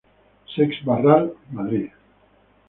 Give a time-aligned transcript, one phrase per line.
[0.53, 1.27] Seix Barral,
[1.59, 1.95] Madrid.